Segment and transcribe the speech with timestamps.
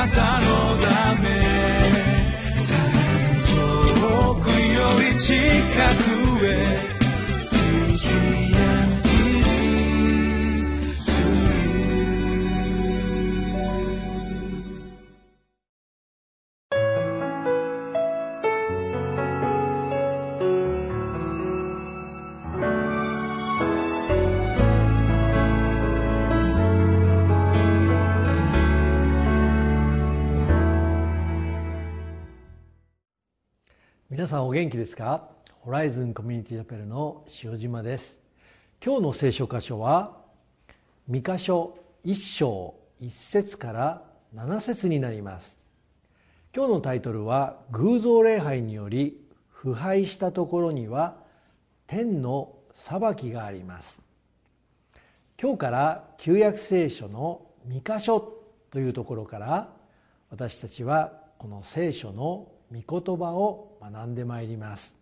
[0.00, 0.46] なたの
[0.78, 1.28] ため。
[4.00, 5.34] 遠くより近
[6.04, 6.09] く。
[34.20, 35.30] 皆さんお元気ですか？
[35.60, 38.18] ホライズンコミュニティチャペルの塩島です。
[38.84, 40.18] 今日の聖書箇所は
[41.08, 44.02] 三箇所一章一節から
[44.34, 45.58] 七節になります。
[46.54, 51.16] 今日のタイトルは偶像礼拝により腐敗したところには
[51.86, 54.02] 天の裁きがあります。
[55.40, 58.34] 今日から旧約聖書の三箇所
[58.70, 59.72] というところから
[60.28, 64.96] 私たちはこの聖書の御言葉を学んでまいります。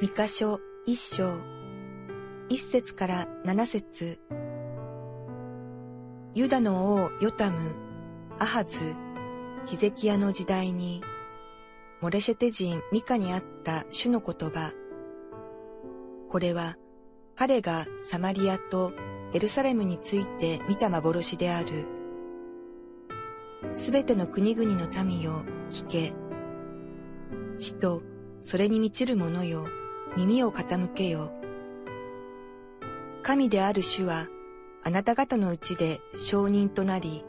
[0.00, 1.30] 三箇所一章。
[2.48, 4.18] 一節から七節。
[6.34, 7.76] ユダの王ヨタム、
[8.38, 8.78] アハズ、
[9.66, 11.02] ヒゼキヤの時代に、
[12.00, 14.72] モレシェテ人ミカにあった主の言葉。
[16.30, 16.76] これは
[17.36, 18.92] 彼がサマリアと
[19.32, 21.86] エルサレムについて見た幻である。
[23.74, 26.12] すべての国々の民よ、聞け。
[27.58, 28.02] 地と
[28.42, 29.66] それに満ちる者よ、
[30.16, 31.32] 耳を傾けよ。
[33.22, 34.26] 神である主は、
[34.82, 37.24] あなた方のうちで証人となり、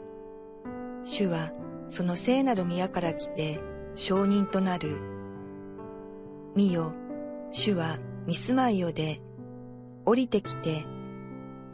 [1.04, 1.52] 主は
[1.88, 3.60] その聖なる宮から来て
[3.94, 4.96] 証人となる。
[6.56, 6.94] 見よ、
[7.52, 9.20] 主はミスマイオで
[10.04, 10.84] 降りてきて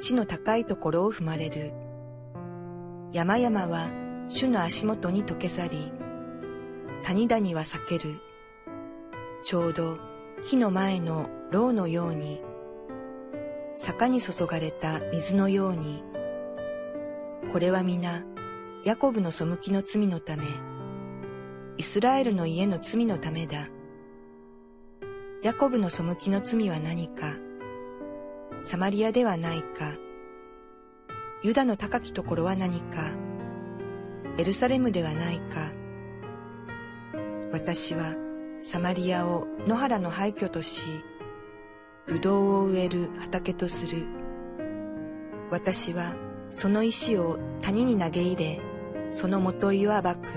[0.00, 1.72] 地の高いところを踏まれる。
[3.12, 3.90] 山々は
[4.28, 5.92] 主の足元に溶け去り、
[7.02, 8.20] 谷々は裂ける。
[9.42, 9.98] ちょうど
[10.42, 12.42] 火の前の牢のように、
[13.76, 16.04] 坂に注がれた水のように、
[17.52, 18.24] これは皆、
[18.84, 20.44] ヤコブの背きの罪のため、
[21.76, 23.68] イスラエルの家の罪のためだ。
[25.42, 27.36] ヤコブの背きの罪は何か、
[28.60, 29.92] サマリアではないか。
[31.42, 33.10] ユダの高きところは何か。
[34.36, 35.72] エルサレムではないか。
[37.52, 38.14] 私は
[38.60, 40.82] サマリアを野原の廃墟とし、
[42.06, 44.06] ブドウを植える畑とする。
[45.50, 46.14] 私は
[46.50, 48.60] その石を谷に投げ入れ、
[49.12, 50.28] その元井は暴く。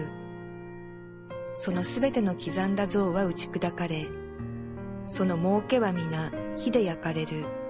[1.55, 4.07] そのすべての刻んだ像は打ち砕かれ、
[5.07, 7.60] その儲けは皆火で焼かれる。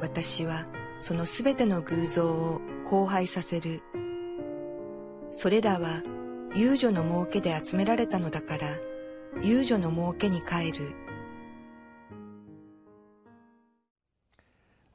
[0.00, 0.66] 私は
[0.98, 3.82] そのすべての偶像を荒廃させる。
[5.30, 6.02] それらは
[6.54, 8.66] 遊女の儲けで集められたのだから、
[9.42, 10.94] 遊女の儲けに帰る。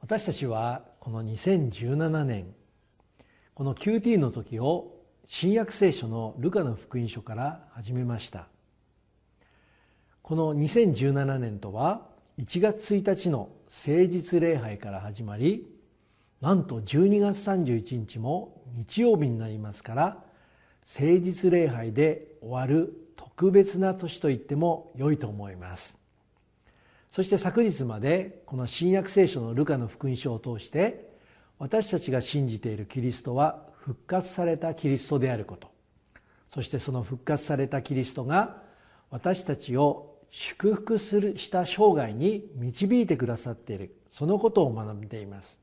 [0.00, 2.54] 私たちはこの2017年
[3.54, 8.46] この QT の時を新約聖書のルカの福音書から始めました
[10.22, 12.06] この2017年とは
[12.38, 15.66] 1月1日の誠実礼拝から始まり
[16.40, 20.24] なんと12月31日も日曜日になりますから
[20.86, 25.96] 誠実礼拝で終わる特別な年と言っても良いと思います。
[27.10, 31.10] そして昨日までこの新約聖書のルカの福音書を通して
[31.58, 35.70] 私たちが信じているキリストは復活されたキリストであること。
[36.48, 38.62] そしてその復活されたキリストが
[39.10, 43.96] 私たちを祝福するした生涯に導いてくださっている。
[44.12, 45.58] そのことを学んでいます。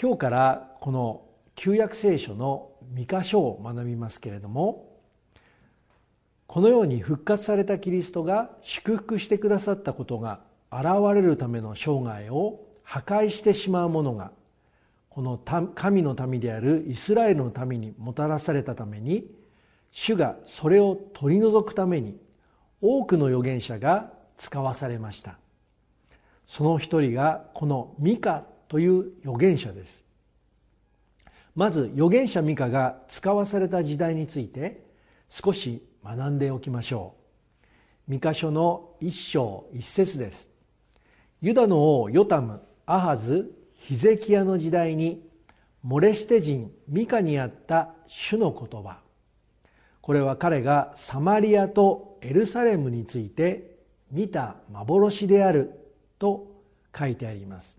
[0.00, 1.22] 今日からこの
[1.54, 4.88] 旧約聖書の三箇所を学びますけれども
[6.46, 10.40] このように復活されたキリストが祝福してくださったことが
[10.72, 14.32] 現れるための生涯を破壊してしまうものが
[15.10, 15.38] この
[15.74, 19.26] 神の民であるイスラエルの民にもたらされたために
[19.90, 22.16] 主がそれを取り除くために
[22.86, 25.38] 多くの預言者が使わされました。
[26.46, 30.06] その一人がこのミカという預言者です。
[31.56, 34.84] まず預言者ミカが使わされた時代について
[35.28, 37.14] 少し学んでおきましょ
[38.08, 38.12] う。
[38.12, 40.48] 三箇所の一章一節です。
[41.42, 45.28] ユダの王ヨタムアハズヒゼキヤの時代に
[45.82, 49.05] モレステ人ミカにあった主の言葉。
[50.06, 53.76] これは彼がサマリアとエルサレムについて
[54.12, 55.80] 見た幻である
[56.20, 56.46] と
[56.96, 57.76] 書いてあります。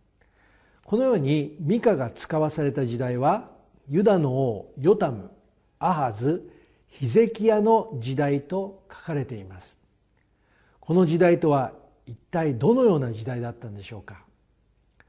[0.83, 3.49] このようにミカが使わされた時代は
[3.87, 5.31] ユダの王ヨタム
[5.79, 6.51] アハズ
[6.87, 9.79] ヒゼキヤの時代と書かれています。
[10.81, 11.71] この時代とは
[12.05, 14.25] 一体どのような時代だったんでしょうか。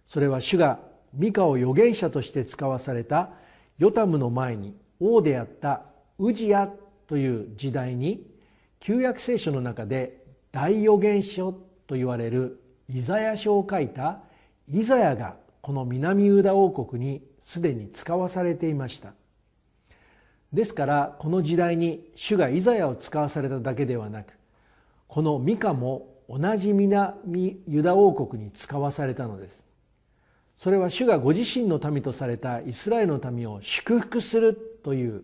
[0.06, 0.78] それは主が
[1.12, 3.30] ミカを預言者として使わされた
[3.76, 5.82] ヨタムの前に王であった
[6.20, 6.70] ウジヤ
[7.08, 8.24] という時代に
[8.78, 10.22] 旧約聖書の中で
[10.52, 11.52] 大預言書
[11.86, 14.20] と言われるイザヤ書を書いた
[14.70, 19.14] イザヤがこの南ユダ王国にすでに使わされていました。
[20.52, 24.32] ですからこの時代に主がイザヤを使わされただけではなく
[25.06, 29.66] このミカも同じ南ユダ王国に使わされたのです。
[30.58, 35.22] それは主がご自身の民とされたイスラエルの民を祝福するという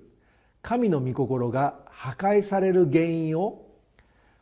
[0.64, 3.66] 神の御心が破壊される原因を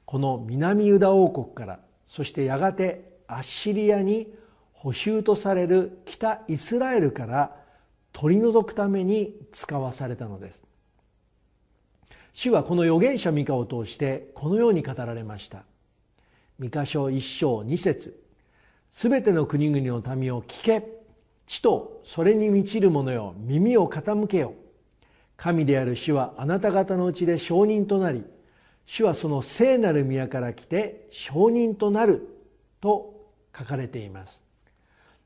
[0.05, 4.33] この南ユダ王国からそしてやがてアッシリアに
[4.73, 7.57] 補修とされる北イスラエルから
[8.13, 10.63] 取り除くために使わされたのです。
[12.35, 15.65] 主はこの預言者ミカを通してこのように語られました。
[16.59, 18.23] ミカ書一章二節
[18.93, 20.87] すべての国々の民を聞け。
[21.47, 24.55] 地とそれに満ちる者よ耳を傾けよ。
[25.43, 28.23] 神である主はあなた方のうちで証人となり
[28.87, 32.29] 主はその聖なる宮から来て証人となる
[32.81, 33.27] と
[33.59, 34.45] 書かれています。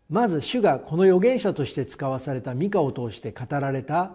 [0.09, 4.13] まず主がこの預言者として使わされたミカを通して語られた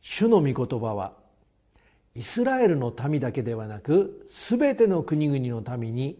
[0.00, 1.12] 主の御言葉は
[2.16, 6.18] イスラエルの民だけではなく全ての国々の民に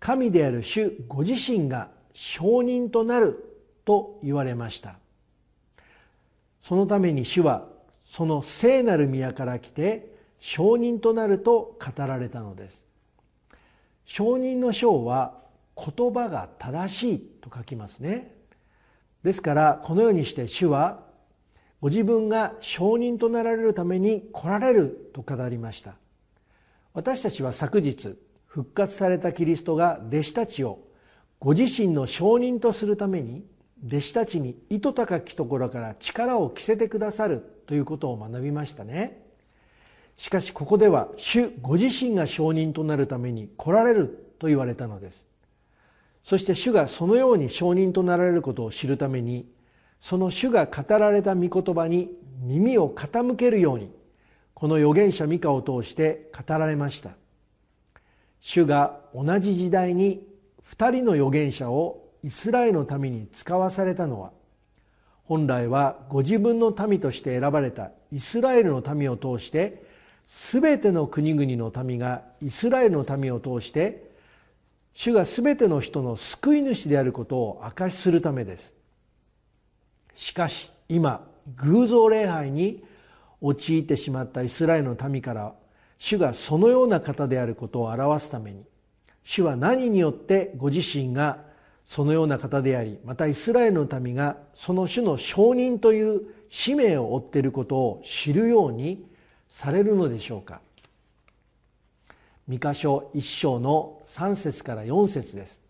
[0.00, 4.96] 神である主ご自身が証人となると言われました。
[6.62, 7.75] そのために主は
[8.08, 12.84] その聖なる宮から来て証人となると語られたのです。
[14.04, 15.34] 証人の章は
[15.76, 18.34] 言葉が正しいと書きますね。
[19.22, 21.04] ですからこのようにして主は
[21.80, 25.94] ご自分が証人となられるために来られると語りました。
[26.94, 28.16] 私たちは昨日
[28.46, 30.78] 復活されたキリストが弟子たちを
[31.38, 33.44] ご自身の証人とするために
[33.86, 39.22] 弟子たちに糸高きところから力を着せてくださるということを学びましたね。
[40.16, 45.24] しかしここでは主ご自身が証人となるために来られると言われたのです。
[46.24, 49.48] そして主がそのように証人となられることを知るために
[50.00, 52.10] その主が語られた御言葉に
[52.40, 53.90] 耳を傾けるように
[54.54, 57.10] この預言者ミカを通して語られました。
[58.40, 60.26] 主が同じ時代に
[60.76, 64.32] 2人の預言者をイスラエルのために使わされたのは
[65.26, 69.84] 本来はご自分の民として選ばれたイスラエルの民を通して
[70.26, 74.10] 全ての国々の民がイスラエルの民を通して
[74.94, 78.72] 主が全ての人の救い主であることを証しするためです。
[80.14, 81.26] しかし今
[81.56, 82.82] 偶像礼拝に
[83.40, 85.52] 陥ってしまったイスラエルの民から
[85.98, 88.64] 主がそのような方であることを表すために
[89.22, 91.38] 主は何によってご自身が
[91.86, 99.06] そのような方でありまたイスラエルの民がその主の証人という使命を負っていることを知るように
[99.48, 100.60] されるのでしょうか。
[102.48, 105.60] 三箇所一章の三節から四節です。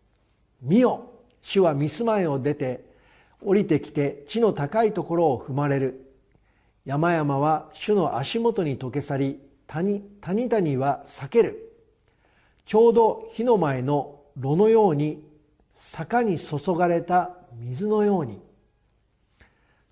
[0.63, 1.11] 見よ
[1.41, 2.85] 主は見住まいを出て
[3.43, 6.13] 降りてきて地の高いところを踏まれる。
[6.85, 11.73] 山々は主の足元に溶け去り谷谷々は裂ける。
[12.65, 15.23] ちょうど火の前の炉のように
[15.77, 18.41] 坂に注がれた水のように。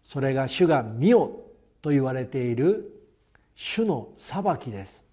[0.05, 1.41] それが主が「見よ」
[1.81, 3.03] と言われている
[3.55, 5.05] 主の裁きです。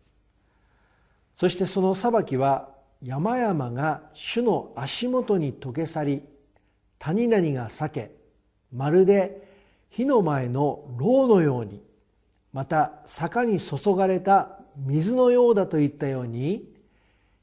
[1.35, 2.69] そしてその裁きは
[3.03, 6.23] 山々が主の足元に溶け去り
[6.99, 8.11] 谷々が裂け
[8.71, 9.47] まるで
[9.89, 11.81] 火の前の牢のように
[12.53, 16.70] また坂に注がれた水のようだといったように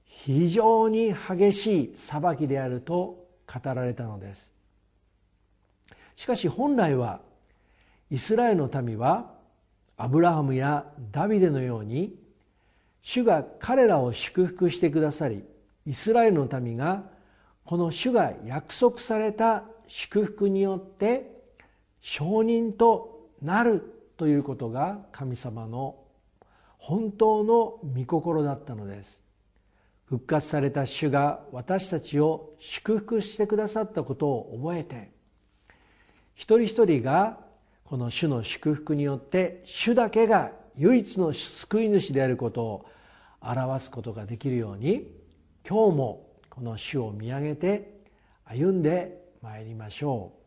[0.09, 4.51] 非常に激しい裁きであると語られたのです。
[6.17, 7.21] しかし本来は
[8.11, 9.33] イスラエルの民は
[9.97, 12.15] アブラハムやダビデのように
[13.03, 15.45] 主が彼らを祝福してくださり
[15.87, 17.05] イスラエルの民が
[17.65, 21.31] この主が約束された祝福によって
[22.01, 23.83] 証人となる
[24.17, 25.97] ということが神様の
[26.79, 29.21] 本当の御心だったのです。
[30.09, 35.11] 復活された主が私たちを祝福してくださったことを覚えて
[36.35, 37.39] 一人一人が
[37.85, 42.87] この主の祝福によって主だけが唯一の救い主であることを
[43.41, 45.11] 表すことができるように
[45.69, 47.99] 今日もこの主を見上げて
[48.45, 50.38] 歩んでまいりましょう。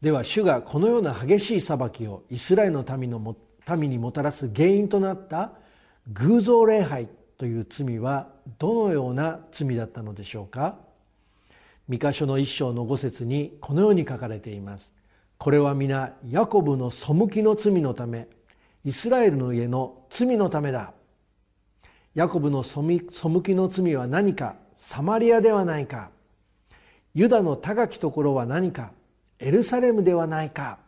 [0.00, 3.36] では主がこのような激しい裁きをイスラエルの民の
[3.76, 5.52] 民にもたらす原因となった
[6.08, 8.28] 偶像礼拝という罪は
[8.58, 10.78] どのような罪だったのでしょうか？
[11.88, 14.90] 三箇所の一章の五節にこのように書かれています。
[15.36, 18.28] これは皆ヤコブの背きの罪のため
[18.84, 20.92] イスラエルの家の罪のためだ。
[22.14, 26.10] ヤコブの背きの罪は何かサマリアではないか。
[27.14, 28.92] ユダの高きところは何か。
[29.40, 30.78] エルサレムではないか。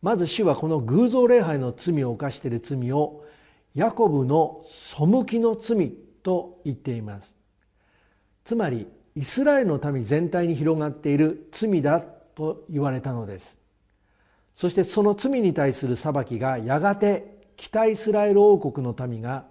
[0.00, 3.24] まず主はこの偶像礼拝の罪を犯している罪を
[3.74, 7.34] ヤコブの背きの罪と言っています。
[8.44, 8.86] つまり
[9.16, 13.58] イスラエルの民全体に広がっている罪だと言われたのです。
[14.54, 19.46] そしてその罪に対する裁きがやがて北イスラエル王国の民が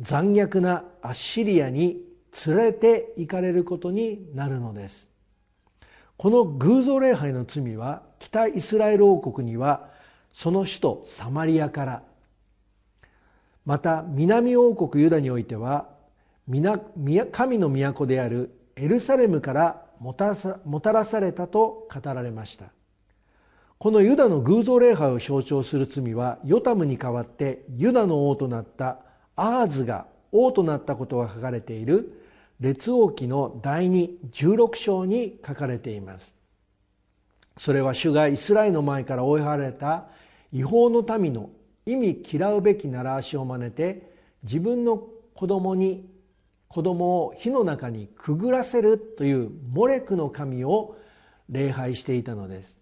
[0.00, 2.02] 残虐なアッシリアに
[2.46, 5.09] 連れて行かれることになるのです。
[6.20, 9.88] この偶像礼拝の罪は北イスラエル王国には
[10.34, 12.02] その首都サマリアから。
[13.64, 15.88] また南王国ユダにおいては
[17.32, 22.66] 神の都であるエルサレムからもたらされたと語られました。
[23.78, 28.98] このユダの偶像礼拝を象徴する罪はヨタムに代わってユダの王となった
[29.36, 32.19] アーズが王となったことが書かれている
[32.60, 36.34] 列王記の第216章に書かれています。
[37.56, 40.06] それは主がイスラエルの前から追い払われた
[40.52, 41.50] 違法の民の
[41.86, 44.10] 意味嫌うべき習わしを真似て
[44.42, 45.02] 自分の
[45.34, 46.08] 子供に
[46.68, 50.96] 子供を火の中にくぐらせるというモレクの神を
[51.48, 52.78] 礼拝していたのです。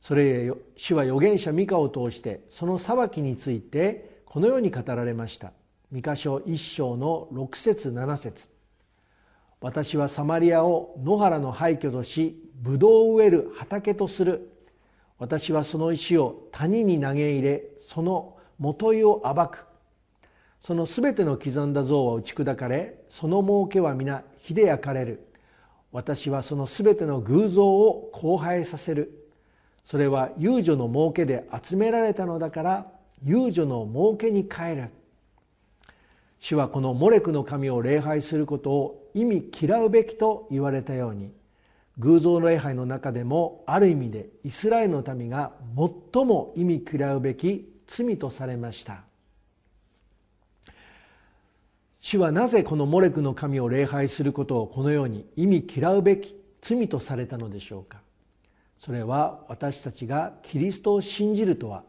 [0.00, 5.52] それへ主は預言者ミカを通してその裁きについてこのように語られました。
[5.90, 8.57] ミカ書一章の6節7節。
[9.60, 14.50] 私はサマリアを野原の廃墟としブドウを植える畑とする。
[15.18, 19.66] 私はその石を谷に投げ入れその元井を暴く。
[20.60, 25.24] そのすべての刻んだ像は打ち砕かれその儲けは皆火で焼かれる。
[25.90, 29.28] 私はそのすべての偶像を荒廃させる。
[29.84, 32.86] それは遊女の儲けで集められたのだから
[33.24, 34.90] 遊女の儲けに帰る。
[36.40, 41.32] 主はこのモレクの神を礼拝することを意味嫌うべきと言われたように
[41.98, 45.52] 偶像礼拝の中でもある意味でイスラエルの民が
[46.14, 49.02] 最も意味嫌うべき罪とされました。
[52.00, 58.00] 主はなぜこのモレクの神を礼拝することをこのように意味嫌うべき罪とされたのでしょうか。
[58.78, 61.82] それは私たちがキリストを信じるとは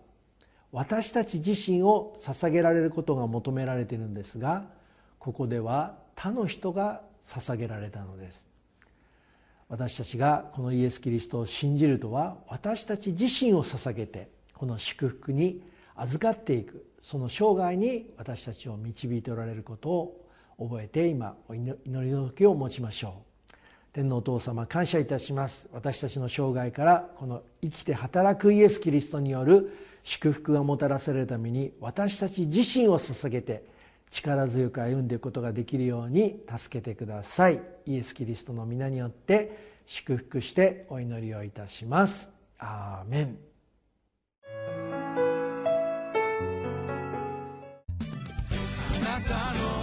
[0.71, 4.65] 私たち自身を捧げられることが求められているんですが
[5.17, 8.47] ここでは他の人が捧げられたのです。
[9.67, 15.61] 私たちがこのイエス・キリストを信じるとは私たち自身を捧げてこの祝福に
[15.95, 20.25] 預かっていくその生涯に私たちを導いておられることを
[20.59, 23.28] 覚えて今お祈りの時を持ちましょう。
[23.91, 25.67] 天皇お父様感謝いたします。
[25.73, 33.63] 私たちの生涯からこの生きて働くイエス・キリストによる祝福がもたらされるために私たち自身を捧げて
[34.11, 37.61] 力強く歩んでいくことができるように助けてください。
[37.85, 42.29] イエス・キリストの皆によって祝福してお祈りをいたします。
[42.59, 43.37] アーメン。
[48.95, 49.78] あなたの